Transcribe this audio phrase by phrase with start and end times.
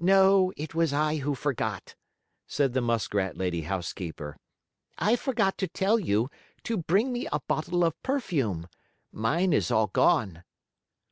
[0.00, 1.94] "No, it was I who forgot,"
[2.48, 4.36] said the muskrat lady housekeeper.
[4.98, 6.28] "I forgot to tell you
[6.64, 8.66] to bring me a bottle of perfume.
[9.12, 10.42] Mine is all gone."